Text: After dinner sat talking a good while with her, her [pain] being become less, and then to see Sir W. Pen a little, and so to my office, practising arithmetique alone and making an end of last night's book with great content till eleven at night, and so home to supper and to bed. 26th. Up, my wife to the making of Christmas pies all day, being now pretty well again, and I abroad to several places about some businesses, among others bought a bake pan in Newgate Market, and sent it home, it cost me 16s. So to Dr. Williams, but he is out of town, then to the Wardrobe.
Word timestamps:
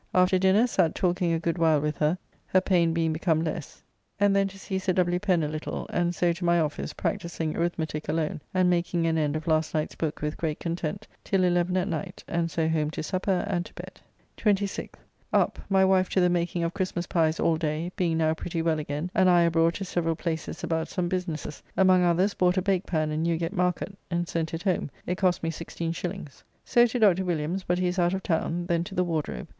After 0.15 0.39
dinner 0.39 0.65
sat 0.65 0.95
talking 0.95 1.31
a 1.31 1.37
good 1.39 1.59
while 1.59 1.79
with 1.79 1.97
her, 1.97 2.17
her 2.47 2.59
[pain] 2.59 2.91
being 2.91 3.13
become 3.13 3.43
less, 3.43 3.83
and 4.19 4.35
then 4.35 4.47
to 4.47 4.57
see 4.57 4.79
Sir 4.79 4.93
W. 4.93 5.19
Pen 5.19 5.43
a 5.43 5.47
little, 5.47 5.85
and 5.91 6.15
so 6.15 6.33
to 6.33 6.43
my 6.43 6.59
office, 6.59 6.91
practising 6.91 7.53
arithmetique 7.53 8.09
alone 8.09 8.41
and 8.51 8.67
making 8.67 9.05
an 9.05 9.19
end 9.19 9.35
of 9.35 9.45
last 9.45 9.75
night's 9.75 9.93
book 9.93 10.19
with 10.23 10.37
great 10.37 10.59
content 10.59 11.07
till 11.23 11.43
eleven 11.43 11.77
at 11.77 11.87
night, 11.87 12.23
and 12.27 12.49
so 12.49 12.67
home 12.67 12.89
to 12.89 13.03
supper 13.03 13.45
and 13.47 13.67
to 13.67 13.75
bed. 13.75 14.01
26th. 14.37 14.97
Up, 15.31 15.59
my 15.69 15.85
wife 15.85 16.09
to 16.09 16.19
the 16.19 16.31
making 16.31 16.63
of 16.63 16.73
Christmas 16.73 17.05
pies 17.05 17.39
all 17.39 17.55
day, 17.57 17.91
being 17.95 18.17
now 18.17 18.33
pretty 18.33 18.63
well 18.63 18.79
again, 18.79 19.11
and 19.13 19.29
I 19.29 19.41
abroad 19.43 19.75
to 19.75 19.85
several 19.85 20.15
places 20.15 20.63
about 20.63 20.87
some 20.87 21.09
businesses, 21.09 21.61
among 21.77 22.01
others 22.03 22.33
bought 22.33 22.57
a 22.57 22.63
bake 22.63 22.87
pan 22.87 23.11
in 23.11 23.21
Newgate 23.21 23.53
Market, 23.53 23.95
and 24.09 24.27
sent 24.27 24.51
it 24.55 24.63
home, 24.63 24.89
it 25.05 25.19
cost 25.19 25.43
me 25.43 25.51
16s. 25.51 26.43
So 26.65 26.87
to 26.87 26.97
Dr. 26.97 27.23
Williams, 27.23 27.61
but 27.63 27.77
he 27.77 27.85
is 27.85 27.99
out 27.99 28.15
of 28.15 28.23
town, 28.23 28.65
then 28.65 28.83
to 28.85 28.95
the 28.95 29.03
Wardrobe. 29.03 29.47